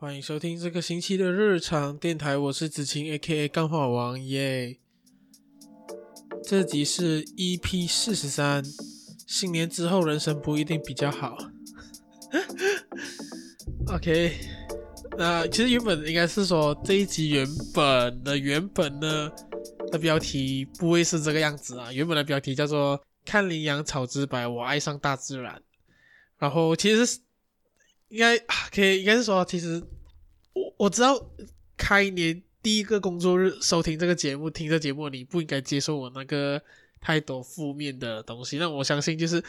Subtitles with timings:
[0.00, 4.78] 欢迎收听这个星期的日常电台，我是子晴 A.K.A 干话王耶。
[6.44, 8.62] 这集是 EP 四十三，
[9.26, 11.36] 新年之后人生不一定比较好。
[13.92, 14.36] OK，
[15.18, 17.44] 那其实原本应该是说这一集原
[17.74, 19.28] 本的原本呢
[19.90, 25.60] 的标题不会是这个样子啊，原本的标题叫做“看羚羊草之白，我爱上大自然”。
[26.38, 27.18] 然后其实。
[28.08, 28.38] 应该
[28.72, 29.82] 可以，应该是说，其实
[30.52, 31.30] 我我知道
[31.76, 36.60] 开年第一个工作日收听这个节目，听这节目，你不应该接受我那个
[37.00, 38.58] 太多负面的东西。
[38.58, 39.42] 那我相信，就是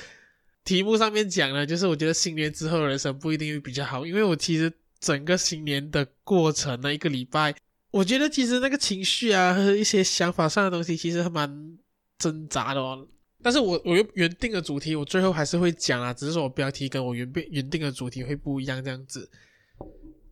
[0.63, 7.55] 题目上面讲的，就是我觉得新年之后人生不一定会比较好，因为我其实整个新年的过程那一个礼拜，
[7.91, 11.77] 我觉得其实那个情绪啊和一些想法上的东西，其实还蛮
[12.17, 13.07] 挣扎的哦。
[13.41, 19.29] 但是我我原原定的主题，我最后还是会讲啊，只是说我标题跟我原原定的主题会不一样这样子。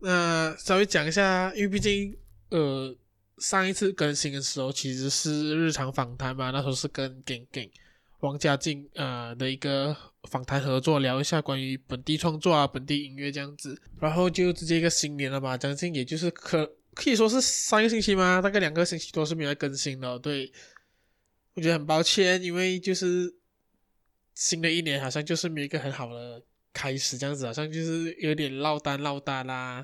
[0.01, 2.13] 那稍微讲一下，因为毕竟
[2.49, 2.93] 呃
[3.37, 7.69] 上一次更新的时候其实是日常访谈嘛，那时候是跟 Gang Gang
[8.19, 9.95] 王家靖呃的一个
[10.29, 13.81] 访谈合作，聊一下关于本地创作啊、本地音乐这样子。
[14.01, 20.51] 然后就直接一个新年了嘛，将近也就是可可以说是三个星期嘛，大概两个星期都是没有更新的，对。
[21.57, 23.33] 我觉得很抱歉， 因为就是
[24.35, 26.39] 新的一年好像就是没一个很好的
[26.71, 29.83] 开始，这样子好像就是有点落单落单啦，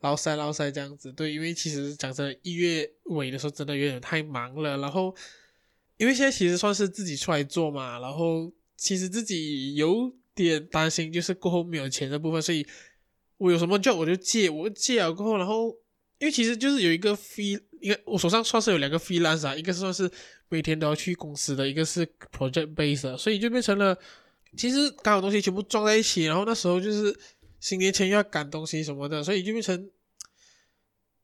[0.00, 1.10] 落塞落塞这样子。
[1.10, 5.16] 对，因为其实讲真的，一月尾的时候真的有点太忙了，然后
[5.96, 12.66] 因为现在其实算是自己出来做嘛，然后其实自己有点担心，就是过后没有钱的部分，所以
[13.38, 15.68] 我有什么借我就借，我借了过后，然后
[16.18, 20.10] 因为其实就是有一个 fee，因为我手上算是有两个 freelance 啊，一个算是。
[20.54, 23.98] 每天都要去公司的一个是 project base，所以就变成了，
[24.56, 27.18] 其实刚好东西全部撞在一起，然后那时候就是
[27.58, 29.90] 新年前又要赶东西什么的，所以就变成，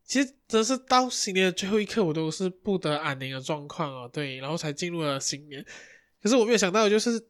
[0.04, 5.64] 其实真是到新年的最后一刻，我都是不得安宁的状况哦，对，然后才进入了新年。
[6.20, 7.24] 可是我没有想到，就是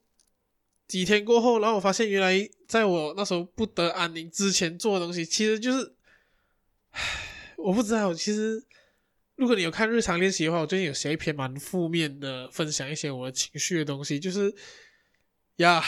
[0.88, 5.94] 几天过后，然后我发现原来在我那时候不得安宁之前做的东西，其实就是，
[6.93, 8.65] 唉，我不知道，其实。
[9.41, 14.55] 如果你有看日常练习的话，我最近有写一篇蛮负面的，分享一些我的情绪的东西，就是
[15.56, 15.83] 呀，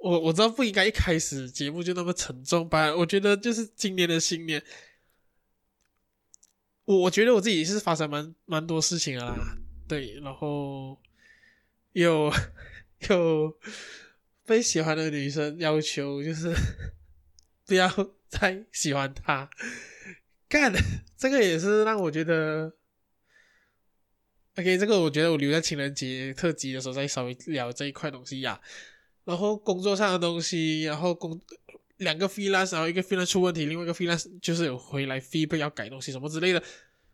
[0.00, 4.62] 我我知道不应该一开始节目就那么沉重吧，我觉得就是今年的新年，
[6.84, 9.58] 我我觉得我自己是发生蛮蛮多事情的啦，
[9.88, 10.96] 对，然后
[11.90, 12.32] 有
[13.10, 13.58] 有
[14.46, 16.54] 被喜欢的女生要求就是
[17.66, 17.90] 不要
[18.28, 19.50] 再喜欢她。
[20.48, 20.72] 干，
[21.18, 22.72] 这个也是让我觉得
[24.56, 28.58] ，OK，这个我觉得我留在情人节特辑的时候再稍微聊这一块东西呀、
[29.24, 31.38] 然后工作上的东西，然后工
[31.98, 36.62] 两个 freelance，然后一个 freelance 出问题，另外一个 freelance 就是有回来 feedback 要改东西什么之类的。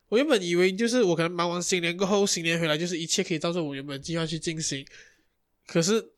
[0.08, 4.86] 我原本以为就是我可能忙完新年过后，新年回来就是一切可以照着我原本计划去进行。
[5.66, 6.12] 可是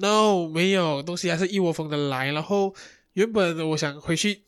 [0.00, 2.32] no 没有，东西还是一窝蜂的来。
[2.32, 2.74] 然后
[3.12, 4.42] 原本我想回去。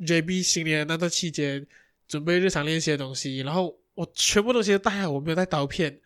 [0.00, 1.66] JB 新年的那段期间，
[2.06, 6.00] 准备日常练习的东西，然后我全部东西都带好，我没有带刀片。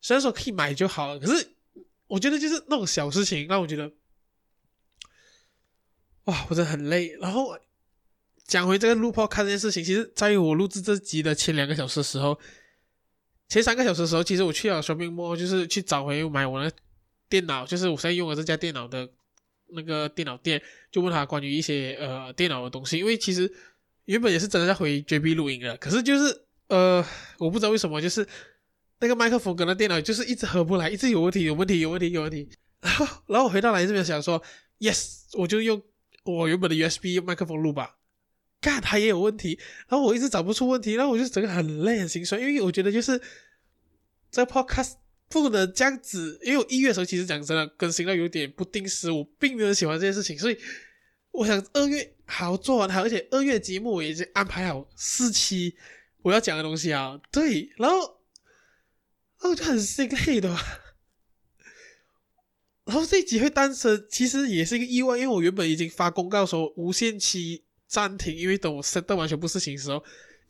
[0.00, 1.54] 虽然说可以买就好了，可是
[2.08, 3.90] 我觉得就是那种小事情让我觉得，
[6.24, 7.16] 哇，我真的很累。
[7.20, 7.58] 然后
[8.44, 12.38] 讲回这个录 p 看这件事情，其实在于我录制这集的前两个小时的时候，
[13.48, 16.70] 前三个小时的时候，其实我去了小面魔就是去找回买我的
[17.28, 19.08] 电脑，就是我现在用的这家电脑的。
[19.74, 20.60] 那个电脑店
[20.90, 23.52] 就问他关于一些呃电脑的东西，因为其实
[24.04, 27.04] 原本也是真的在回 JB 录音的，可是就是呃
[27.38, 28.26] 我不知道为什么，就是
[29.00, 32.48] 那个麦克风跟那电脑就是一直合不来，一直有问题，有问题，有问题，有问题。
[32.80, 34.42] 然后然后我回到来这边想说
[34.80, 35.82] ，yes，我就用
[36.24, 37.96] 我原本的 USB 麦克风录吧，
[38.60, 39.58] 干它也有问题，
[39.88, 43.20] 然后我一直找不出问题，然后我就整个很累很心酸，因为我觉得就是
[44.30, 45.01] 这 podcast。
[45.32, 50.58] 不能这样子，因为我一月的时候其实讲真的更新到有点不定时，我并没有喜欢这件事情，所以
[51.30, 55.74] 我想二月好做完它，而且二月节目我已经安排好四期
[56.20, 57.98] 我要讲的东西啊，对，然后
[59.40, 60.48] 然后就很心累的，
[62.84, 70.02] 然后这一集会诞生其实也是一个意外，因为我原本已经发公告说无限期暂停，因为等我 set 到完全部事情的时候，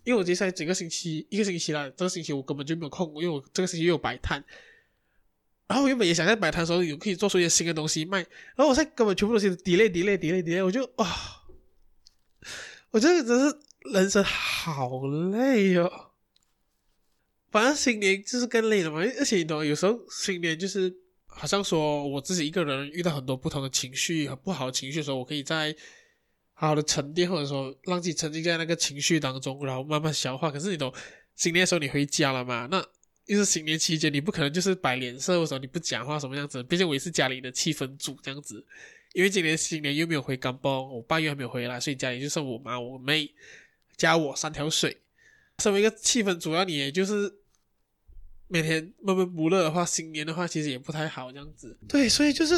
[0.05, 4.45] 因为我接下来整个星期一个星期了，这个星期我根本就没有空，因为我这个星期又有摆摊。
[5.67, 8.19] 然后我原本也想在摆摊的时候有可以做出一些新的东西卖，
[8.57, 11.43] 然后我现在根本全部都是 delay delay delay delay，我就啊、
[12.91, 13.59] 我觉得真是
[13.93, 16.11] 人生好累哦。
[17.51, 20.95] 反正新年就是更累了嘛，而且你懂，有时候新年就是
[21.27, 25.75] 好像说我自己一个人遇到很多不同的情绪和不好的情绪的时候，我可以在。
[26.55, 30.49] 好好的沉淀，或者说让自己沉浸在那个情绪当中，然后慢慢消化。
[30.49, 30.95] 可是你懂，
[31.35, 32.69] 新年的时候你回家了嘛？
[32.71, 32.87] 那
[33.27, 36.63] 又是新年期间，你不可能就是摆脸色，或者说你不讲话什么样子。
[36.63, 38.65] 毕竟我也是家里的气氛组这样子，
[39.13, 43.33] 因为今年新年又没有回甘榜，我爸又还没有回来，所以家里就剩我妈、我妹
[43.97, 45.01] 加我三条水。
[45.59, 47.33] 身为一个气氛组，要你也就是
[48.49, 51.79] 每天闷闷不乐的话，新年的话其实也不太好这样子。
[51.89, 52.57] 对，所以就是，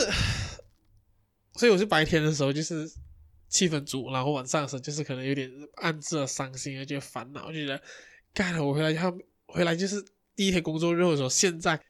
[1.57, 2.91] 所以我是白天的时候就是。
[3.47, 7.81] 气氛组，然后晚上的时候就是可能有点暗自的伤心，而且烦恼，就觉得
[8.33, 8.65] 干了。
[8.65, 9.17] 我回来以后，
[9.47, 11.81] 回来就是第一天工作日的时候，现在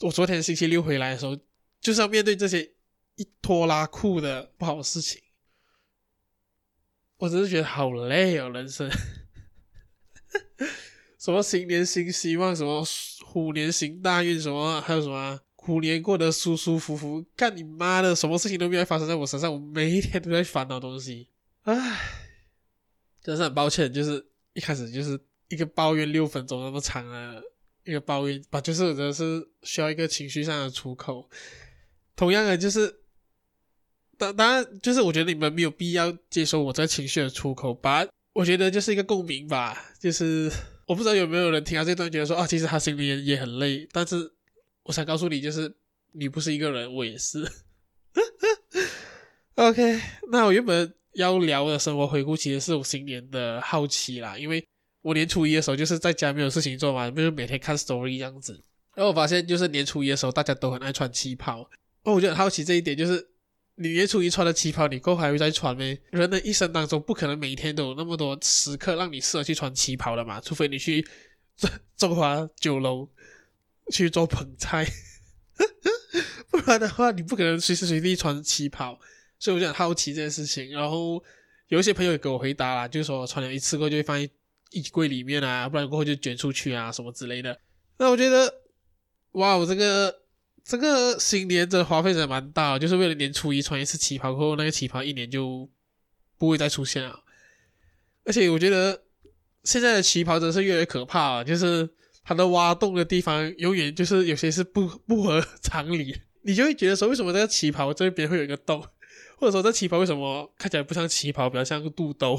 [0.00, 1.36] 我昨天星期六回来的时候，
[1.80, 2.72] 就是要面对这些
[3.16, 5.20] 一拖拉裤的不好的事情，
[7.16, 8.90] 我真是觉得好累哦，人生。
[11.18, 12.84] 什么新年新希望，什么
[13.26, 15.40] 虎年行大运，什么还有什么。
[15.60, 21.28] 虎年过得舒舒服服，干你妈的，什么事情都没有发生在我身上，我每一天都在烦恼东西，
[21.64, 21.74] 唉，
[23.20, 27.42] 真是很抱歉，就是一开始就是一个抱怨六分钟那么长的
[27.84, 31.28] 一个抱怨吧，就是真的是需要一个情绪上的出口。
[32.16, 33.00] 同样的，就是
[34.16, 40.50] 当当然，就是我觉得你们没有必要接受我这情绪的出口吧，我觉得就是一个共鸣吧，就是
[40.86, 44.32] 我不知道有没有人听到这段觉得说啊，其实他心里也很累，但是。
[44.84, 45.70] 我想告诉你，就是
[46.12, 47.46] 你不是一个人，我也是。
[49.56, 50.00] OK，
[50.32, 54.38] 那我原本要聊的生活回顾，其实是我新年的好奇啦。
[54.38, 54.66] 因为
[55.08, 58.52] 我年初一的时候就是在家没有事情做嘛，就是每天看 story 这样子。
[58.94, 61.62] 然后我发现，就是年初一的时候大家都很爱穿旗袍。
[62.02, 63.26] 哦，我就很好奇这一点，就是
[63.76, 65.82] 你年初一穿的旗袍，你过后还会再穿吗？
[66.10, 71.06] 人的一生当中，不可能每天都有那么多时刻让你适合去穿旗袍的嘛，除非你去
[71.96, 73.08] 中华酒楼。
[73.90, 74.86] 去做捧菜，
[76.52, 79.00] 不然的话，你不可能随时随地穿旗袍，
[79.38, 80.70] 所以我就很好奇这件事情。
[80.72, 81.24] 然后
[81.68, 84.28] 有一些朋友也给我回答啦，就是说穿了一次过就会发现
[84.70, 87.58] 衣柜里面啊，不然过后就卷出去啊什么之类的。
[87.98, 88.52] 那我觉得，
[89.32, 90.22] 哇，我这个
[90.64, 95.68] 这个新年的花费的蛮大，就是为了年初一穿一次旗袍，过后那个旗袍一年就
[96.38, 97.20] 不会再出现了。
[98.24, 99.02] 而且我觉得
[99.64, 101.90] 现在的旗袍真是越来越可怕啊，就是。
[102.28, 108.86] 它的挖洞的地方永远就是有些是不 不合常理，你就会觉得说，为什么这个旗袍这边会有一个洞，
[109.38, 112.38] 或者说这旗袍为什么看起来不像旗袍，比较像个肚兜？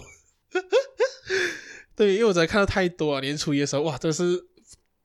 [2.00, 4.24] 对，因为我在看到太多啊，年初一的时候，哇，真是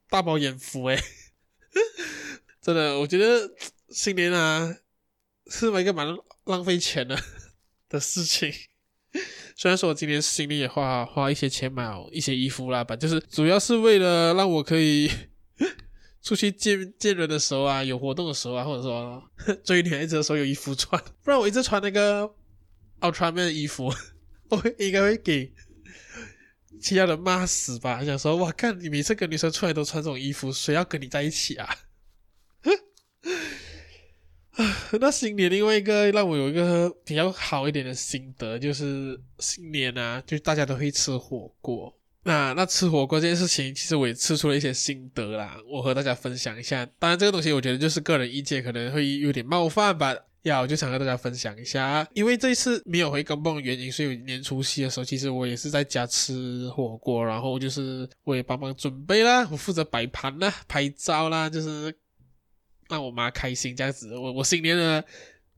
[0.09, 0.97] 大饱眼福诶，
[2.63, 3.51] 真的，我觉得
[3.89, 4.77] 新年啊
[5.49, 6.07] 是一个蛮
[6.45, 7.19] 浪费钱的
[7.89, 8.53] 的事情。
[9.57, 15.11] 虽然说我今年心里也花花一些钱买一些衣服啦吧，就是主要是为了让我可以
[16.23, 19.21] 出去见见人的时候啊，有活动的时候啊，或者说
[19.65, 22.33] 追女孩子的时候有衣服穿，不然我一直穿那个
[23.01, 23.93] Ultraman 的衣服，
[24.51, 25.53] 我应该会给
[26.81, 28.05] 其他的骂死吧。
[28.05, 31.69] 想说哇，看你每次跟女生出来都穿这种衣服，谁要跟你在一起啊？
[35.01, 41.93] 那新年另外一个让我有一个比较好一点的心得，就是新年啊，就大家都会吃火锅。
[42.23, 46.87] 那那吃火锅这件事情，其实我也吃出了一些心得啦，我和大家分享一下。
[46.99, 50.17] 当然，这个东西我觉得就是个人意见，可能会有点冒犯吧。
[50.45, 61.95] 呀，我就想和大家分享一下，因为这一次没有回甘榜的原因，所以年初七的时候，其实我也是在家吃火锅，然后就是我也帮忙准备啦，我负责摆盘啦、拍照啦，就是。
[62.91, 65.03] 让我妈开心这样子，我我新年的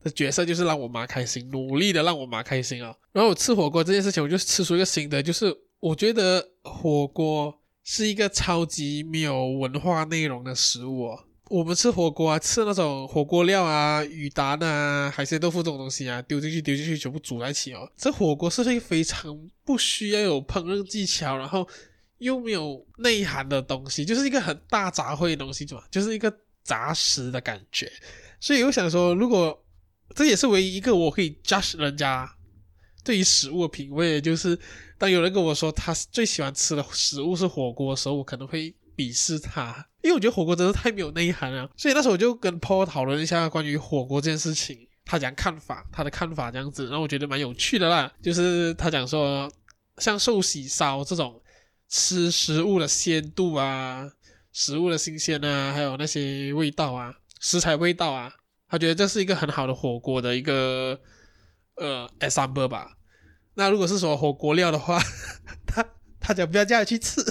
[0.01, 2.95] 的角色就是让我妈开心，努力的让我妈开心啊。
[3.11, 7.53] 然后我吃火锅这件事情，我就吃出一个新的，就是我觉得火锅
[7.83, 11.25] 是一个超级没有文化内容的食物哦。
[11.49, 17.89] 我们吃火锅啊，吃那种火锅料啊、鱼蛋啊、海鲜豆腐这种东西啊，丢进去丢进去全部煮在一起哦。
[17.97, 21.67] 这火锅是一个非常不需要有烹饪技巧，然后
[22.17, 26.33] 又没有内涵的东西，就是一个很大杂烩的东西，嘛，就是一个。
[26.67, 27.89] 杂食的感觉，
[28.41, 29.57] 所以我想说，如果
[30.13, 32.29] 这也是唯一一个我可以 judge 人家
[33.05, 34.59] 对于食物的品味，就是
[34.97, 41.69] 当有人跟我说他最喜欢吃的食物是火锅的时候，我可能会鄙视他，因为我觉得火锅真的太没有内涵了。
[41.77, 48.11] 所以那时候我就跟 Paul 讨论一下关于火锅这件事情，他讲看法，他的看法这样子，然后我觉得蛮有趣的啦。
[48.21, 49.49] 就是他讲说，
[49.99, 51.39] 像寿喜烧这种
[51.87, 54.11] 吃食物的鲜度啊。
[54.53, 58.33] 食物的新鲜啊，还有那些味道啊，食材味道啊，
[58.67, 60.99] 他觉得这是一个很好的火锅的一个
[61.75, 62.97] 呃 example 吧。
[63.53, 64.99] 那如果是说火锅料的话，
[65.67, 65.85] 他
[66.19, 67.21] 他讲不要叫你去吃。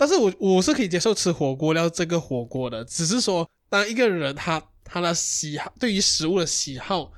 [0.00, 7.12] 但是我我是可以接受吃火锅料这个火锅的，只是说当一个人他他的喜好对于食物的喜好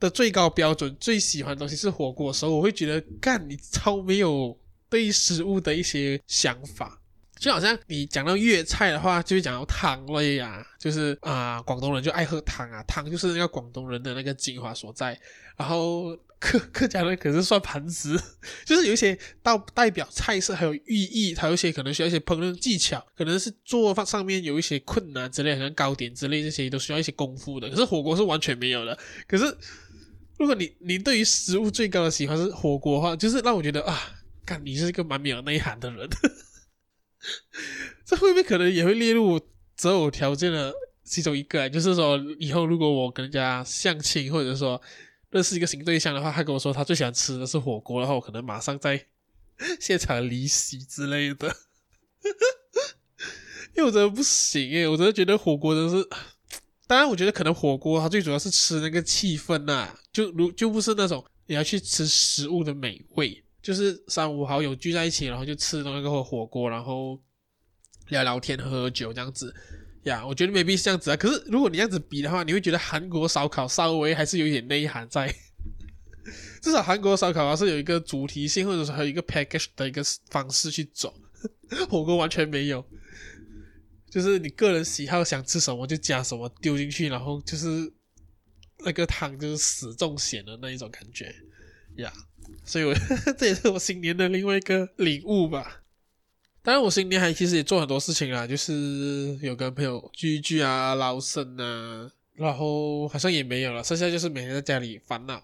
[0.00, 6.98] 的最高标准、最喜欢的东西是火锅的时候，我会觉得干你超没有对食物的一些想法。
[7.38, 15.16] 就好像你讲到粤菜的话，就会讲到汤类啊，就是啊、广东人就爱喝汤啊，汤就是那个广东人的那个精华所在。
[15.58, 18.20] 然后客 客家人可是算盘子，
[18.64, 27.68] 就是有一些到代表菜色还有寓意，它有一些可能需要一些烹饪技巧，可能是做饭上面有一些困难之类，可能糕点之类这些都需要一些功夫的。
[27.68, 28.96] 可是火锅是完全没有的。
[29.26, 29.44] 可是
[30.38, 33.98] 如果你你对于食物最高的喜欢是火锅的话，就是让我觉得啊，
[34.46, 36.08] 看你是一个蛮没有内涵的人。
[38.06, 39.40] 这会不会可能也会列入
[39.76, 41.68] 择偶条件的其中一个？
[41.68, 44.80] 就是说，以后如果我跟人家相亲，或者说
[45.30, 49.06] 认识一个新对象的话，他跟我说他最喜欢吃的是火锅，然后我可能马上在
[49.80, 51.54] 现场离席之类的。
[53.76, 56.08] 因为我真的不行诶，我真的觉得火锅真是……
[56.86, 63.44] 当然，我觉得可能火锅它最主要是吃那个气氛呐、就如就不是那种你要去吃食物的美味。
[63.60, 67.20] 就是三五好友聚在一起，然后就吃那个火锅，然后
[68.08, 69.54] 聊聊天、喝喝酒这样子
[70.08, 70.26] 呀。
[70.26, 71.16] 我觉得 maybe 是这样子啊。
[71.16, 75.34] 可是如果你这样子比的话，你会觉得韩国烧烤稍微还是有一点内涵在。
[76.60, 81.14] 至少韩国烧烤还是有一个主题性，或者说还有一个 package 的一个方式去走。
[81.88, 82.84] 火锅完全没有，
[84.10, 87.92] 就是你个人喜好想吃什么就加什么丢进去，然后就是
[88.84, 91.34] 那个汤就是死重咸的那一种感觉
[91.96, 92.12] 呀。
[92.64, 95.82] 所以我，我 这也是我新年的另外一个领悟吧。
[96.68, 105.42] 当然，我新年还其实也做很多事情啦，就是有跟朋友聚一聚啊、捞生啊，然后好像也没有了，剩下就是每天在家里烦恼，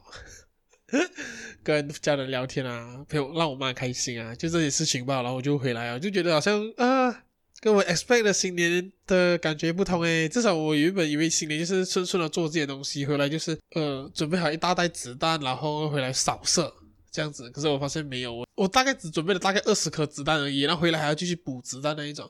[1.64, 5.22] 跟家人聊天啊，陪我让我妈开心啊，就这些事情吧。
[5.22, 7.24] 然后我就回来啊，就觉得好像啊，
[7.60, 10.28] 跟我 expect 的新年的感觉不同诶。
[10.28, 16.70] 至少我原本以为新年就是顺顺的做这些东西，回来就是呃准备好一大袋子弹，然后回来扫射。
[17.14, 22.28] 这样子，可是我发现没有，我我大概只准备了大概二十颗子弹而已，然后回来还要继续补子弹那一种，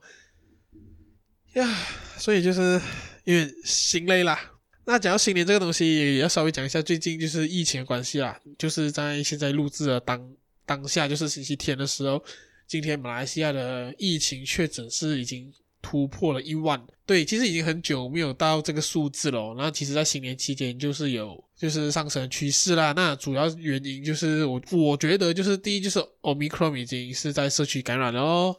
[1.54, 1.66] 呀，
[2.18, 2.78] 所以就是
[3.24, 4.52] 有点心累啦。
[4.84, 10.36] 那讲到新年这个东西，也要稍微讲一下最近就是疫情的关系啦，就是在现在录制的当
[10.66, 12.22] 当下，就是星期天的时候，
[12.66, 15.50] 今天马来西亚的疫情确诊是已经。
[15.84, 19.54] 突破了一万，对，其实已经很久没有到这个数字了。
[19.54, 22.94] 那其实，在新年期间就是有就是上升趋势啦。
[22.96, 28.56] 那主要原因就是我我觉得就是第一就是 Omicron 已经是在社区感染了哦。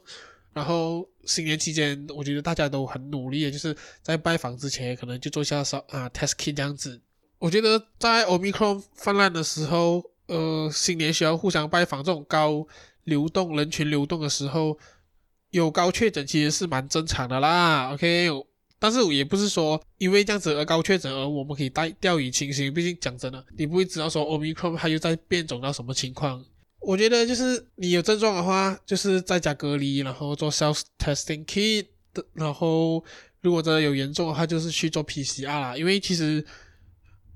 [0.52, 7.00] 然后新年期间，我觉得大家都很努力，就是在拜访之前可能就做一下扫啊 test kit 这样子。
[7.40, 12.64] 我觉得在 Omicron 泛滥的时候，呃，新年需要互相拜访这种高
[13.02, 14.78] 流动人群流动的时候。
[15.56, 18.28] 有高确诊其实是蛮正常的啦，OK，
[18.78, 22.72] 但是也不是说因为这样子而高确诊而我们可以带掉以轻心。
[22.72, 26.44] 毕竟讲真的，你不会知道说 Omicron 它又在变种到什么情况。
[26.80, 31.86] 我觉得就是你有症状的话，就是在家隔离，然后做 self testing kit，
[32.34, 33.02] 然后
[33.40, 35.76] 如果真的有严重的话，就是去做 PCR 啦。
[35.76, 36.44] 因为其实。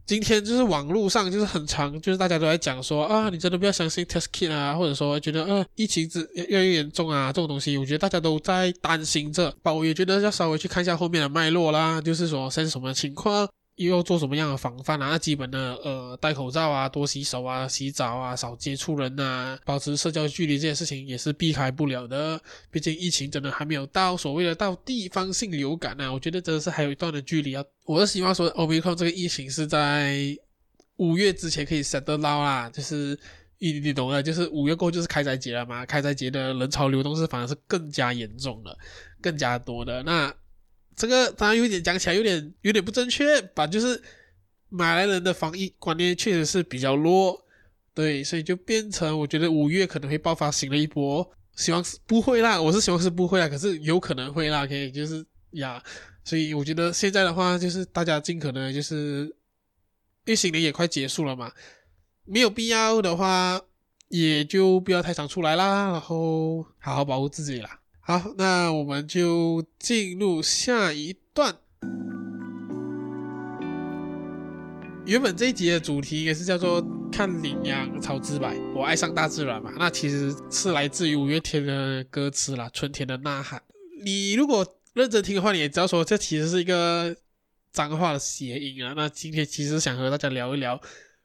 [0.06, 13.48] 今天就是网络上就是很长，就是大家都在讲说啊，你真的不要相信 test kit 啊，或者说觉得呃、啊、疫情之越来越严重啊，这种东西，我觉得大家都在担心着，包，我也觉得要稍微去看一下后面的脉络啦，就是说现在什么情况。
[13.84, 15.08] 又要做什么样的防范啊？
[15.10, 22.38] 那基本的呃，戴口罩啊，多洗手啊，洗澡啊，少接触人啊，保持社交距离这些事情也是避开不了的。
[22.70, 27.64] 毕竟疫情真的还没有到所谓的到地方性流感啊，我觉得真的是还有一段的距离啊。
[27.86, 30.36] 我是希望说，o m i c o n 这个疫情是在
[30.96, 33.18] 五月之前可以 settle 到啦，就是
[33.58, 38.76] 你你懂的，就是五月过后就是开斋节了嘛，开斋节的人潮流动是反而是更加严重的，
[39.22, 40.34] 更加多的那。
[40.96, 44.02] 这个当然有点讲起来有点有点不正确吧，就是
[44.68, 47.42] 马来人的防疫观念确实是比较弱，
[47.94, 55.82] 对，所以就变成我觉得五月可能会爆发新的一波，希望是不会啦，我是希望是不会啦，可是有可能会啦，可以就是呀，
[56.22, 59.24] 所以我觉得现在的话就是大家尽可能就是，
[60.26, 61.50] 因为新年也快结束了嘛，
[62.24, 63.60] 没有必要的话
[64.08, 67.79] 也就不要太常出来啦，然后好好保护自己啦。
[68.02, 71.54] 好，那我们就进入下一段。
[75.06, 79.72] 原本这一集的主题也是叫做“看羚羊草之白”，我爱上大自然嘛。
[79.78, 83.62] 那其实是来自于五月天的歌词啦，“春天的呐喊”。
[84.02, 87.14] 你如果认真听的话，你也知道说这其实是一个
[87.70, 88.94] 脏话的谐音啊。
[88.96, 90.80] 那今天其实想和大家聊一聊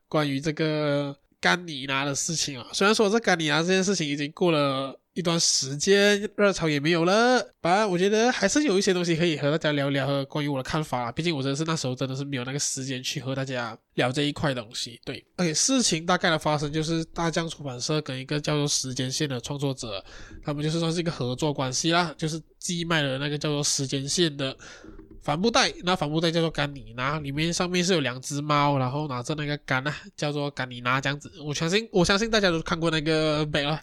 [0.07, 2.67] 关于这个甘尼拿的事情啊。
[2.73, 4.99] 虽然说这甘尼拿这件事情已经过了。
[5.15, 7.39] 一段时间，热潮也没有了。
[7.61, 11.11] 反正，我觉得还是有一些东西可以和大家聊聊和关于我的看法啦。
[11.11, 14.99] 毕竟我真的是那时候真的是没有那个时间去和大家聊这一块东西。
[15.05, 20.03] 对，OK，事情大概的发生就是大将出版社跟一个叫做时间线的创作者，
[20.43, 24.55] 他们就是算是一个合作关系啦，就是寄卖了那个叫做时间线的。
[25.21, 31.31] 帆布袋，那帆布袋叫做甘尼娜，里面上面是有两只猫，然后拿着那个杆啊，叫做甘尼娜这样子。
[31.43, 33.79] 我相信，我相信大家都看过那个背了。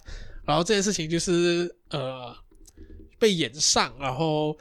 [0.52, 2.30] 然后这件事情就是呃
[3.18, 4.54] 被炎上，然后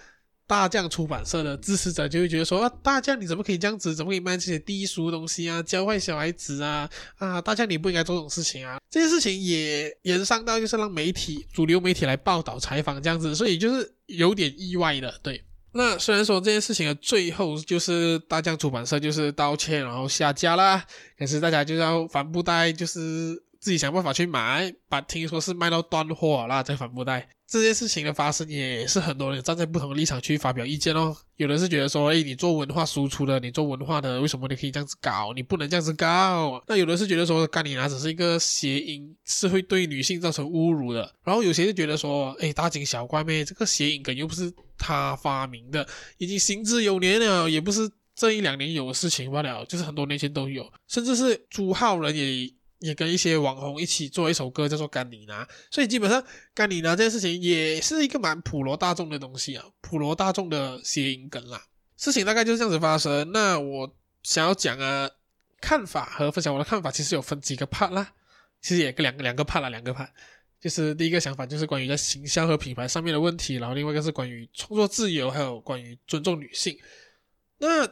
[0.48, 3.94] 大将出版社的支持者就会觉得说啊，大将你怎么可以这样子？
[3.94, 5.62] 怎么可以卖这些低俗东西啊？
[5.62, 6.90] 教坏小孩子啊？
[7.18, 8.80] 啊，大将你不应该做这种事情啊！
[8.90, 15.44] 这件事情也炎上到就是让媒体、主流媒体来报道采访这样子，所以就是有点意外的，对。
[15.74, 20.86] 那虽然说这件事情的最后就是大将出版社就是道歉，然后下架啦，
[21.18, 27.30] 可是大家就要帆布袋，就是自己想办法去买，把听说是卖到断货啦，这帆布袋。
[27.48, 31.16] 这件事情的发生也是很多人站在不同的立场去发表意见哦。
[31.36, 35.34] 有的是觉得说，诶，你做文化输出的，你做文化的，为什么你可以这样子搞？
[35.36, 36.64] 你不能这样子搞。
[36.66, 41.14] 那有的是觉得说，甘妮娜只是一个谐音，是会对女性造成侮辱的。
[41.24, 43.44] 然后有些就觉得说，诶，大惊小怪咩？
[43.44, 45.86] 这个谐音梗又不是他发明的，
[46.18, 52.50] 已经行之有年了，也不是这一两年有的事情罢了，就是很多年前都有，甚至是朱浩仁也。
[52.82, 56.22] 也跟一些网红一起做一首歌，叫做《甘尼娜》，所以基本上
[56.54, 61.64] 《甘尼娜》这件事情也是一个蛮普罗大众的东西啊，普罗大众的谐音梗啦。
[61.96, 63.32] 事情大概就是这样子发生。
[63.32, 65.10] 那我想要讲啊，
[65.62, 68.12] 看法和分享我的看法，其实有分几个 part 啦，
[68.62, 70.10] 其实也个两个两个 part 啦，两个 part。
[70.60, 76.78] 就是第一个想法就是关于在形象和品牌上面的问题，然后另外一个是关于创作自由，还有关于尊重女性。
[77.58, 77.88] 那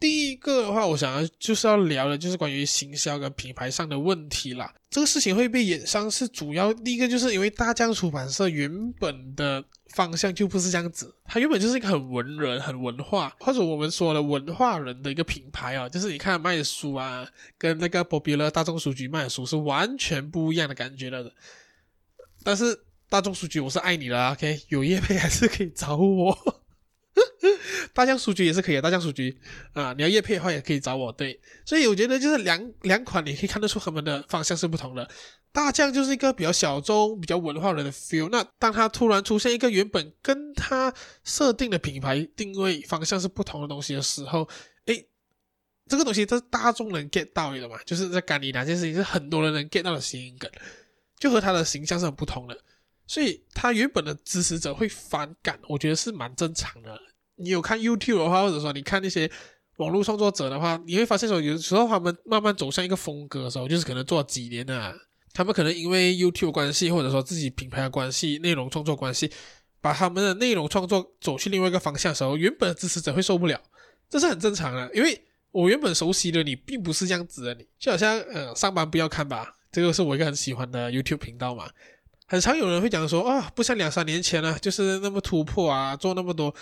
[0.00, 4.74] 第一个的话，我想要就是要聊的，就是关于行销跟品牌上的问题啦。
[4.88, 15.86] 这个事情会被演上，是主要第一个，就是因为大将出版社原本的方向就不是这样子，它原本就是一个很文人、很文化，或者我们说的文化人的一个品牌啊。
[15.86, 17.28] 就是你看卖书啊，
[17.58, 21.30] 跟那个 Popular 大众书局卖书是完全不一样的感觉的。
[22.42, 26.59] 但是大众书局我是爱你的，OK，有业配还是可以找我。
[27.92, 29.36] 大将书局也是可以的，大将书局
[29.72, 31.10] 啊，你要业配的话也可以找我。
[31.12, 35.08] 对，所以我觉得就是两两款，你可以看得出他们的方向是不同的。
[35.52, 38.28] 大将就是一个比较小众、比较文化人的 feel。
[38.30, 44.48] 那当他突然出现一个原本跟他设定的品牌定位方向是不同的东西的时候，
[44.86, 45.08] 诶，
[45.88, 47.76] 这个东西都是大众能 get 到的嘛？
[47.84, 50.48] 就是在干你哪件事情是很多人能 get 到的谐音梗，
[51.18, 52.56] 就和他的形象是很不同的。
[53.08, 56.96] 所以他原本的支持者会反感，我觉得是蛮正常的。
[57.40, 59.30] 你有看 YouTube 的话，或者说你看那些
[59.76, 64.94] 网络创作者的话，你会发现说，有时候他们慢慢走向一个风格的时候，就是可能做了几年啊，
[65.32, 69.30] 他们可能因为 YouTube 关系，或者说自己品牌的关系、内容创作关系，
[69.80, 73.58] 把他们的内容创作走去另外一个方向的时候，原本的支持者会受不了，
[74.10, 74.94] 这是很正常的。
[74.94, 81.70] 因为我原本熟悉的你，并不是这样子的你，就好像呃，上班不要看吧，这个是我一个很喜欢的 YouTube 频道嘛，
[82.26, 86.54] 很常有人会讲说啊，不像两三年前啊，就是那么突破啊，做那么多。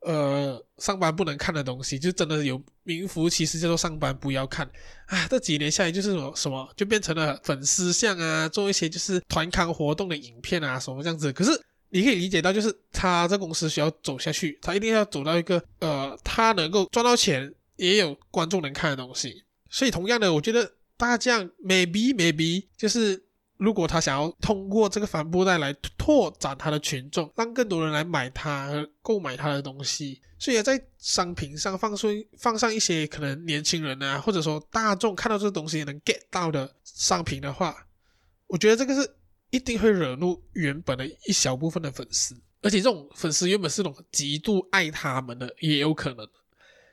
[0.00, 4.66] 呃，上班不能看的东西，就真的有名副其实叫做上班不要看
[5.06, 5.26] 啊！
[5.28, 11.32] 这几年下来，就是什么什么，就变成了粉丝向啊，做一些就是团康活动的影片啊，什么这样子。
[11.32, 11.50] 可是
[11.90, 19.44] 你可以理解到，就是他这公司需要走下去，他一定要走到一个呃，他能够赚到钱，也有观众能看的东西。
[19.68, 23.22] 所以同样的，我觉得大家这样 maybe maybe 就是。
[23.60, 37.86] 如果他想要通过这个帆布袋来拓展他的群众，让更多人来买他和购买他的东西，所以在商品上放出放上一些可能年轻人啊，或者说大众看到这个东西也能 get 到的商品的话，
[38.46, 39.14] 我觉得这个是
[39.50, 46.26] 一定会惹怒原本的一小部分的粉丝，而且这种粉丝原本是种极度爱他们的，也有可能，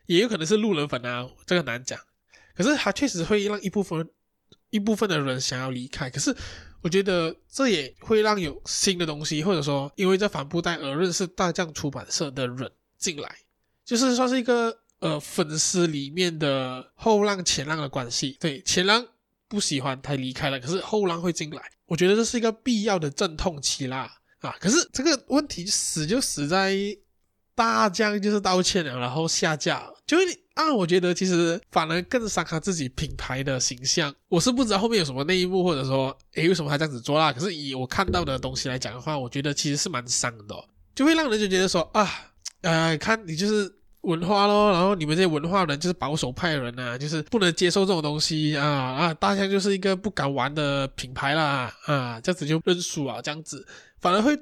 [0.07, 1.97] 也有可能是路人粉啊，这个难讲。
[2.53, 4.09] 可是他确实会让一部分。
[4.69, 6.35] 一部分的人想要离开，可是
[6.81, 13.35] 我觉得这也会让有新的东西，或者说因为这帆布袋而认识大将出版社的人进来，
[13.85, 18.37] 就是算是一个呃粉丝里面的后浪前浪的关系。
[18.39, 19.05] 对，前浪
[19.47, 24.55] 不喜欢他离开了，可是后浪会进来，我觉得这是一个必要的阵痛期啦啊！
[24.59, 26.75] 可是这个问题死就死在
[27.55, 30.46] 大将就是道歉了，然后下架，就你。
[30.57, 34.13] 啊，我觉得其实反而更伤他自己品牌的形象。
[34.27, 37.31] 我是不知道后面有什么内幕，或者说，诶，为什么他这样子做啦？
[37.31, 40.55] 可是以我看到的东西来讲的话，我觉得其实是蛮伤的，
[40.95, 42.09] 就会让人就觉得说啊，
[42.61, 53.63] 呃，看你就是文化咯，然后你们这些文化人就是保守派人啊，就是不能接受这种东西啊啊，大将就是一个不敢玩的品牌啦啊，这样子就认输啊，这样子。
[53.99, 54.35] 反而会，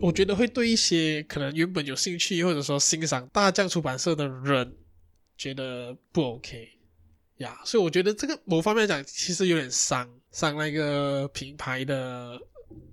[0.00, 4.72] 我觉得会对一些可能原本有兴趣或者说欣赏大将出版社的人
[5.40, 6.68] 觉得不 OK
[7.38, 7.58] 呀。
[7.64, 12.38] 所以我觉得这个某方面来讲，其实有点伤伤那个品牌的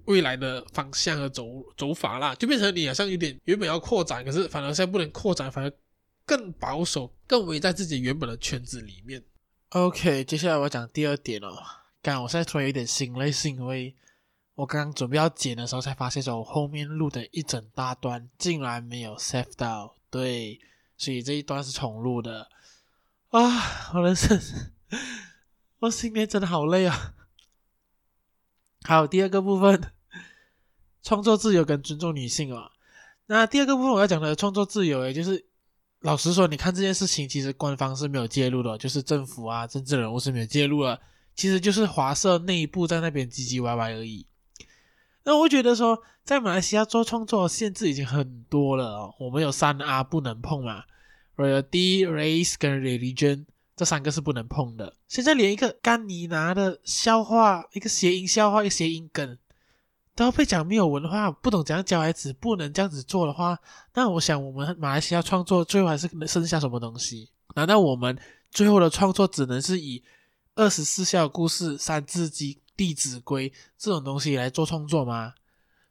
[0.06, 1.44] 未来的方向和走
[1.76, 5.72] 走法啦，就变成你好像有点原本要扩展，可是反而现在不能扩展，反而
[6.26, 9.22] 更保守，更围在自己原本的圈子里面。
[9.72, 11.54] OK，接下来我要讲第二点哦。
[12.02, 13.94] 刚我现在突然有点心累，是因为
[14.56, 20.58] 我刚刚准备要剪的时候，才发现说我后面录的一整大段竟然没有 save 到，对，
[20.98, 22.50] 所以这一段是重录的。
[23.30, 24.74] 啊，我的是，
[25.80, 27.14] 我心里真的好累啊。
[28.84, 29.94] 好，第二个部分，
[31.02, 32.72] 创作自由跟尊重女性啊。
[33.28, 35.46] 那第二个部分我要讲的创作自由，也就是。
[36.02, 41.02] 老实说，你看这件事情，其实官方是没有介入的，就是政府啊、政治人物是没有介入的，
[41.36, 44.28] 其实就是华社内部在那边唧唧歪歪而已。
[45.28, 50.86] 那我觉得说，在马来西亚做创作限制已经很多了哦，我们有三 R 不能碰嘛
[51.36, 53.44] ，Royalty、Race 跟 Religion
[53.76, 54.94] 这三个是不能碰的。
[55.10, 59.38] 现在连一个干尼拿的笑话，一个谐音笑话，一个谐音梗。
[60.16, 63.60] 都要被讲没有文化，不懂怎样教孩子，不能这样子做的话，
[63.96, 67.30] 那我想我们马来西亚创作最后还是能剩下什么东西？
[67.54, 68.18] 难道我们
[68.50, 70.02] 最后的创作只能是以
[70.56, 75.34] 二十四孝故事、三字经、弟子规这种东西来做创作吗？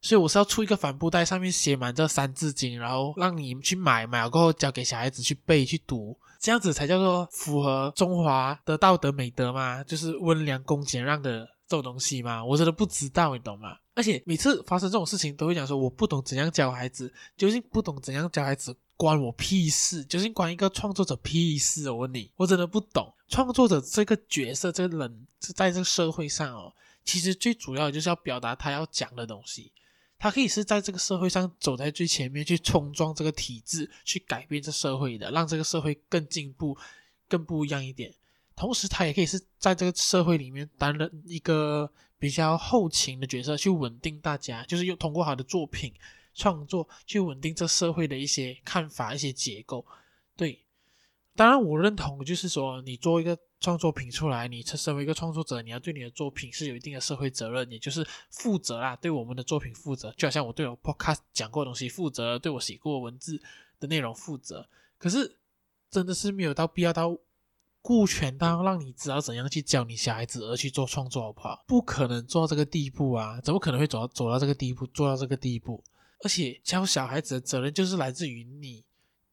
[0.00, 9.82] 所以我是要出一个帆布袋，上面写满这三字经，然后让你们去买，买了过后交给小孩子去背去读，这样子才叫做符合中华的道德美德吗？
[9.84, 11.48] 就是温良恭俭让的。
[11.68, 12.44] 这种东西吗？
[12.44, 13.76] 我真的不知道，你懂吗？
[13.94, 20.04] 而且每次发生这种事情，都会讲说我不懂怎样教孩子，究竟不懂怎样教孩子，关我屁事！
[20.04, 21.90] 究竟关一个创作者屁事？
[21.90, 23.12] 我问你，我真的不懂。
[23.28, 26.72] 创作者这个角色，这个人是在这个社会上哦，
[27.04, 29.72] 其实最主要就是要表达他要讲的东西。
[30.18, 36.76] 他可以是在这个社会上走在最前面，去冲撞这个体制，去改变这社会的，让这个社会更进步、
[37.28, 38.14] 更不一样一点。
[38.54, 45.92] 同时，他也可以是在这个社会里面担任一个比较后勤的角色，去稳定大家，就是用通过好的作品
[46.34, 49.84] 创作去稳定这社会的一些看法、一些结构。
[50.34, 50.64] 对，
[51.36, 60.12] 当然我认同，就是说你做一个创作品出来，你身为一个创作者，你要对你的作品是有一定的社会责任，也就是负责啦，对我们的作品负责。
[60.16, 63.40] 就好像我对我 Podcast 讲过的东西负责，对我写过文字
[63.78, 64.68] 的内容负责。
[64.98, 65.38] 可是，
[65.90, 67.16] 真的是没有到必要到。
[67.88, 71.64] 顾全到让你知道怎样去教你小孩子而去做创作，好不好？
[71.68, 73.40] 不可能做到这个地步啊！
[73.40, 75.84] 怎么可能会走到走到这个地步，做到这个地步？
[76.24, 78.84] 而且教小孩子的责任就是来自于你，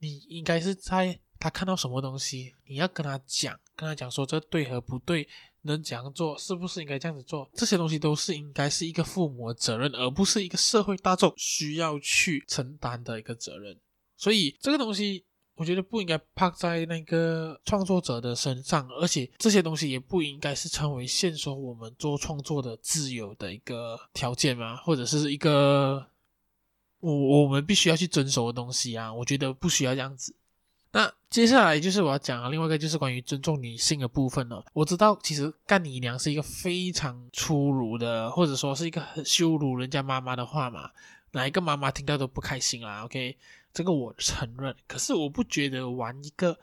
[0.03, 5.25] 你应该是在他看到什么东西，你要跟他讲，跟他讲说这对和不对，
[5.61, 7.49] 能怎样做，是不是应该这样子做？
[7.53, 13.79] 这些东西都是应该是一个父母的责任，而不是一个社会大众需要去承担的一个责任。
[14.17, 15.23] 所以这个东西。
[15.55, 26.03] 我觉得不应该趴在那个创作者的身上，而且这些东西也不应该是成为限缩我们做创作的自由的一个条件嘛，或者是一个
[27.03, 29.13] 我我们必须要去遵守的东西啊。
[29.13, 30.33] 我觉得不需要这样子。
[30.91, 34.65] 那接下来就是我要讲的另外一个，就是关于尊重女性的部分了。
[34.73, 40.91] 我知道其实干你娘是一个非常粗鲁的，或者说是一个很羞辱人家妈妈的话嘛，
[41.31, 43.03] 哪一个妈妈听到都不开心啦。
[43.05, 43.37] OK。
[43.73, 46.59] 这个我承认，可是我不觉得玩一个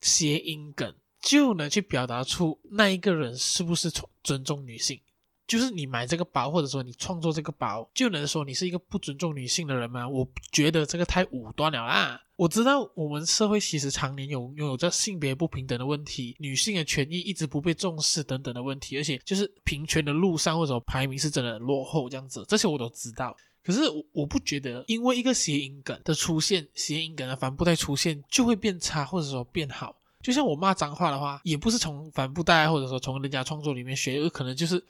[0.00, 3.88] 谐音梗就能去表达出那一个人是不是
[4.24, 4.98] 尊重女性。
[5.46, 10.08] 就是你买这个包，或者说你创作这个包，就能说你是一个不尊重女性的人吗？
[10.08, 12.20] 我觉得这个太武断了啦。
[12.36, 23.36] 我知道我们社会其实常年有拥有着性别不平等的问题，女性的权益一直不被重视等等的问题，而且就是平权的路上或者排名是真的很落后这样子，这些我都知道。
[23.62, 29.94] 可是我我不觉得，因为一个谐音梗的出现，谐音梗的帆布袋出现就会变差，或者说变好。
[30.20, 34.82] 就像我骂脏话的话，也不是从帆布袋，或者说从人家创作里面学，有可能就是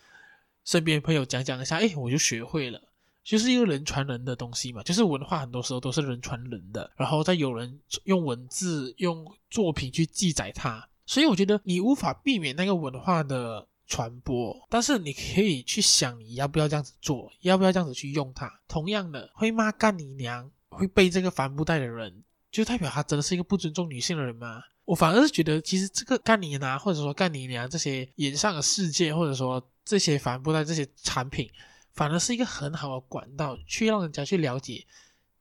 [0.64, 2.80] 身边朋友讲讲一下，诶，我就学会了。
[3.22, 10.88] 就是一个人传人的东西嘛，就是文化很多时候都是人传人的，然后再有人用文字、用作品去记载它。
[11.06, 13.68] 所以我觉得你无法避免那个文化的。
[13.86, 18.50] 传播，但是你可以去想，你要不要这样子做，要不要这样子去用它。
[18.66, 24.62] 同样的，会骂干你娘，会背这个帆布袋的人，就代表他真的是一个不尊重女性的人吗？
[24.84, 31.50] 我反而是觉得，其实这个干你娘，或者说干你娘这些演上的世界，或者说这些帆布袋这些产品，
[31.92, 34.84] 反而是一个很好的管道，去让人家去了解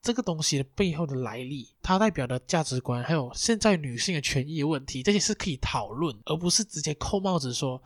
[0.01, 7.81] 这个东西的背后的来历，它代表的价值观，还有现在女性的权益问题，这些是可以讨论，而不是直接扣帽子说。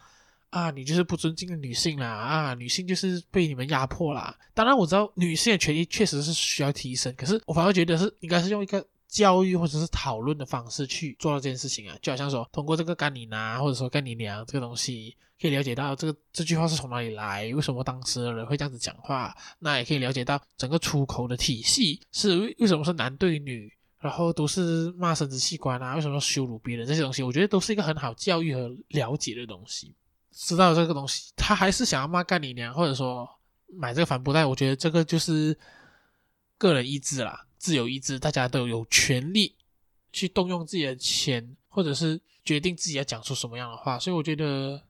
[0.50, 4.34] 啊，你就是不尊敬女性啦，啊，女性就是被你们压迫啦。
[4.54, 8.84] 当然我知道女性的权益确实是需要提升，可是我反而觉得是应该是用一个
[9.18, 23.74] 教育或者是讨论的方式去做到这件事情啊，就好像说通过这个干你拿或者说干你娘这个东西，可以了解到这个这句话是从哪里来，为什么当时的人会这样子讲话，那也可以了解到整个出口的体系是为为什么是男对女。
[24.00, 27.24] 然后都是骂生殖器官啊，为什么羞辱别人这些东西？
[27.24, 29.96] 我觉得都是一个很好教育和了解的东西。
[30.32, 33.28] 知道这个东西，他还是想要骂干你娘，或者说
[33.74, 35.58] 买这个帆布袋，我觉得这个就是
[36.60, 39.56] 个人意志啦，自由意志，大家都有权利
[40.12, 43.98] 去动用自己的钱，或者是决定自己要讲出什么样的话。
[44.00, 44.84] 所以我觉得，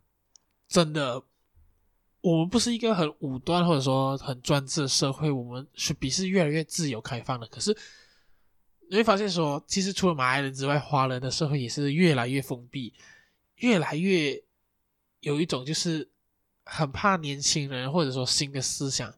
[0.67, 1.23] 真的，
[2.21, 7.47] 我们不是一个很武断或者说很专制的社会，我们是比是越来越自由开放的。
[7.47, 7.77] 可是。
[8.89, 12.93] 你会发现说，其实除了马来人之外，华人的社会也是越来越封闭，
[13.57, 14.41] 越来越
[15.19, 16.09] 有一种就是
[16.63, 19.13] 很怕年轻人或者说新的思想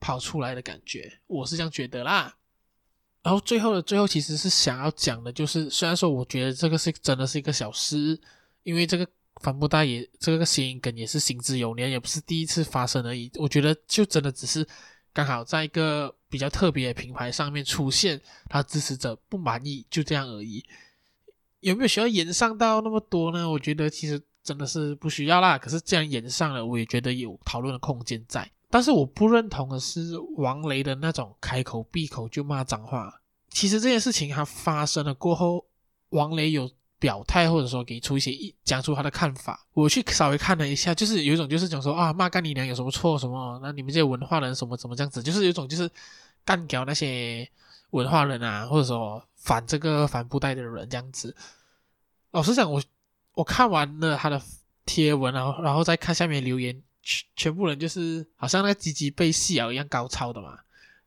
[0.00, 2.38] 跑出来的感觉，我是这样觉得啦。
[3.22, 8.20] 然后最后的最后，其实是想要讲的，就是虽然说我觉得这个是真的是一个小事，
[8.62, 9.06] 因为这个
[9.42, 13.30] 帆布袋也这个谐音梗也是行之有年，也不是第一次发生而已。
[13.36, 14.66] 我觉得就真的只是。
[15.14, 20.64] 刚好在一个比较特别的品牌上面出现，他支持者不满意，就这样而已。
[21.60, 23.46] 有没有需要延上到那么多呢？
[23.50, 25.58] 我觉得其实真的是不需要啦。
[25.58, 28.50] 可是既然延上了，我也觉得有讨论的空间在。
[28.72, 33.20] 但是我不认同的是王雷的那种开口闭口就骂脏话。
[33.50, 35.64] 其实这件事情它发生了过后，
[36.08, 36.68] 王雷有。
[37.02, 45.90] 表态或者说给出一些一讲出他的看法，我去稍微看了一下，就是有一种就是讲说啊骂干你娘有什么错什么，那你们这些文化人什么怎么这样子，就是有种就是
[46.44, 47.50] 干掉那些
[47.90, 51.34] 文化人啊，或者说反这个反布袋的人这样子。
[52.30, 52.80] 老实讲，我
[53.34, 54.40] 我看完了他的
[54.86, 60.58] 贴文，然后然后再看下面留言，全全部人就是好像那个鸡鸡被戏咬一样高超的嘛，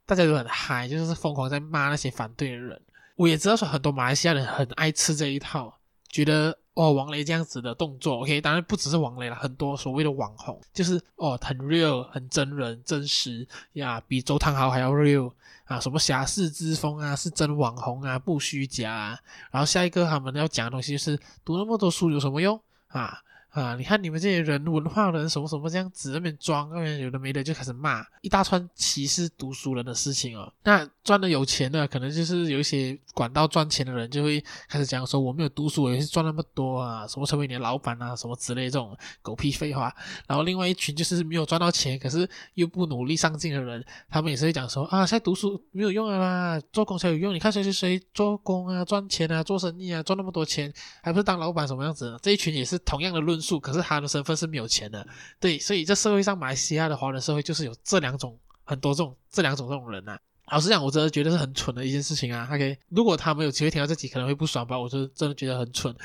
[0.05, 2.81] 大家都很嗨，就是疯狂在骂那些反对的人。
[3.15, 5.79] 我也知道说很多马来西亚人很爱吃这一套。
[6.08, 15.34] 觉得哦，王雷这样子的动作，OK，当然不只是王雷了，很多所谓的网红，就是哦，很 real，很真人真实呀，比周汤豪还要 real
[15.65, 19.19] 啊，什么侠士之风啊，是真网红啊，不虚假啊。
[19.51, 23.21] 然后下一个他们要讲的东西就是读那么多书有什么用啊？
[23.55, 23.73] 啊！
[23.77, 30.51] 你看你们这些人文化人什么什么这样子那边装，那边有的没的就开始骂一大串歧视读书人的事情哦。
[30.63, 39.95] 那赚的有钱的，可能就是有一些管道赚钱的人就会开始讲说我没有读书，我也是赚那么多啊，什么成为你的老板啊，什么之类这种狗屁废话。
[40.27, 47.33] 然后另外一群就是没有赚到钱，可是又不努力上进的人，他们也是会讲说啊，现在读书没有用了啦，做工才有用。
[47.33, 52.19] 你看谁谁谁做工啊，赚钱啊，做生意啊，赚那么多钱，还不是当老板什么样子？
[52.21, 53.39] 这一群也是同样的论。
[53.60, 55.08] 可是他的身份是没有钱的，
[55.39, 60.19] 对，所以这社会上马来西亚的华人社会就是有这两种很多这种这两种这种人呐、啊。
[60.51, 62.47] 老实讲，我真的觉得是很蠢的一件事情啊。
[62.51, 64.77] OK，如果他没有机会听到这集，可能会不爽吧？
[64.77, 65.95] 我就真的觉得很蠢。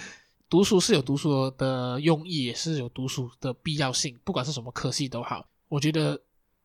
[0.49, 5.47] 读书是有读书的用意，也是有读书的必要性，不管是什么科系都好。
[5.69, 6.21] 我觉得，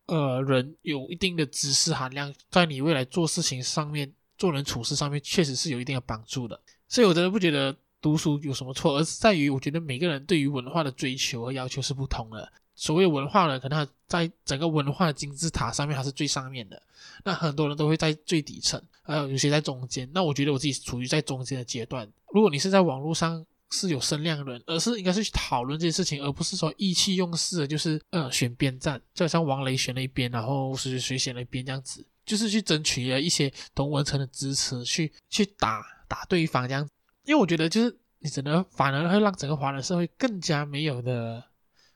[0.05, 6.59] 呃，人有一定的知识含量，在你未来做事情上面、做人处事上面，确实是有一定的帮助的。
[6.87, 7.75] 所以我真的不觉得。
[8.05, 8.95] 读书有什么错？
[8.95, 12.53] 而是在于，我觉得每个人对于文化的追求和要求是不同的。
[12.75, 16.79] 所谓文化呢，可能在整个文化的金字塔上面，它是最上面的。
[17.23, 20.07] 那很多人都会在最底层，还有有些在中间。
[20.13, 22.07] 那我觉得我自己处于在中间的阶段。
[22.31, 36.87] 如果你是在网络上是有声量的人，而是应该是去讨论这些事情，而不是说意气用事的，就是呃选边站，就好像王雷选了一边，然后谁谁选了一边这样子，就是去争取了一些同文层的支持，去去打打对方这样。
[37.25, 41.43] 因为我觉得，就是你只能反而会让整个华人社会更加没有的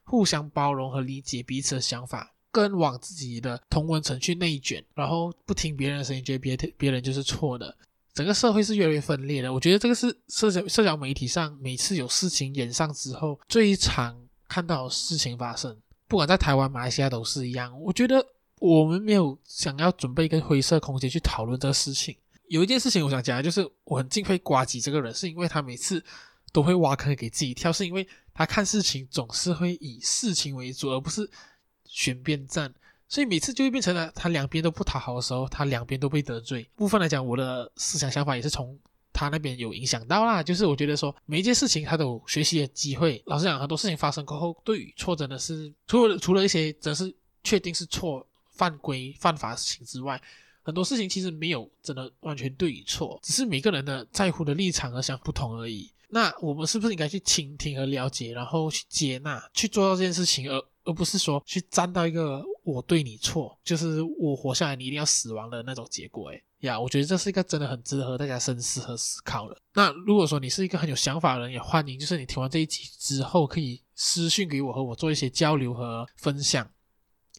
[0.04, 7.76] 互相包容和理解彼此的想法，更往自己的同文层去内卷，然后不听别人的声音，觉得别别人就是错的。
[8.12, 9.52] 整个社会是越来越分裂的。
[9.52, 15.76] 我觉得这个是社交社交媒体上每次有事情演上之后最常看到的事情发生，
[16.08, 17.80] 不管在台湾、马来西亚都是一样。
[17.80, 18.26] 我觉得
[18.58, 22.16] 我们没有想要准备一个灰色空间去讨论这个事情。
[22.50, 26.04] 有一件事情我想讲，就是我很敬佩呱吉这个人，是因为他每次
[26.52, 31.30] 都会挖坑给自己跳，是因为他看事情总是会以事情为主，而不是
[31.84, 32.74] 选边站，
[33.08, 36.68] 所以每次就会变成了他两边都不讨好的时候，他两边都被得罪。
[36.74, 38.76] 部分来讲，我的思想想法也是从
[39.12, 43.22] 他那边有影响到啦，就是我觉得说每一件事情他都有学习的机会。
[43.26, 50.20] 老实讲，很多事情发生过后，对与错真的是除了除了一些真是确定是错、犯规、犯法的事情之外。
[50.62, 55.90] 很多事情其实没有真的完全对与错，只是每个人的在乎的立场和想不同而已。
[56.12, 66.30] 那我们是不是应该去倾听和了解，然后去接纳，去做到这件事情，而而不是说去站到一个我对你错，就是我活下来你一定要死亡的那种结果？
[66.30, 69.56] 诶呀我觉得这是一个真的很值得和大家深思和思考的。
[69.72, 76.68] 那如果说你是一个很有想法的人，也欢迎就是你听完这一集之后可以私信给我，和我做一些交流和分享。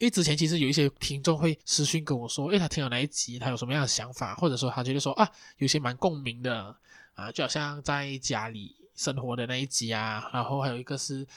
[0.02, 6.76] 因为之前其实有一些听众会私讯跟我说，诶，他听了哪一集，他有什么样的想法，或者说他觉得说啊，有些蛮共鸣的。
[7.14, 11.28] 啊，就好像在家里生活的那一集啊，然后还有一个是，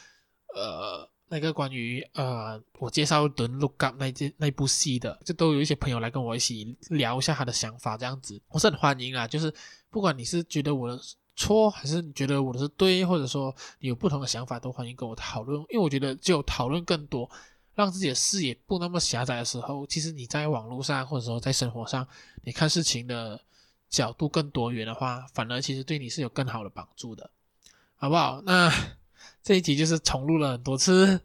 [0.54, 9.26] 呃，那个关于呃，我介绍《Don't Look Up》那件那部戏的，就都有一些朋友来跟我一起聊一下他的想法，这样子，我是很欢迎啊。
[9.26, 9.52] 就是
[9.90, 10.98] 不管你是觉得我的
[11.34, 15.60] 错，还是你觉得我的是对，或者说你有不同的想法，都欢迎跟我讨论。
[15.70, 17.28] 因为我觉得只有讨论更多，
[17.74, 22.06] 让自己的视野不那么狭窄的时候，其实你在网络上或者说在生活上，
[22.42, 23.40] 你看事情的。
[23.90, 27.30] 角度更多元的话，反而其实对你是有更好的帮助的，
[27.94, 28.42] 好不好？
[28.44, 28.68] 那
[29.40, 31.20] 这一集就是重录了很多次，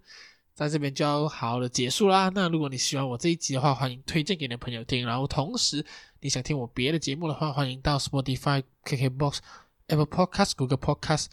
[0.54, 2.30] 在这边就要好好的结束啦。
[2.36, 5.04] 那如果你喜欢我这一集的话，欢迎推荐给你的朋友听。
[5.04, 5.84] 然后同时
[6.20, 9.40] 你想听我别的节目的话，欢迎到 Spotify、KKBox、
[9.88, 11.26] Apple Podcast、Google Podcast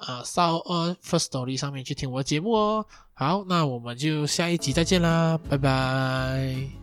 [0.00, 2.86] 啊、s o u n、First Story 上面去听我的节目哦。
[3.14, 6.81] 好，那我们就下一集再见啦，拜拜。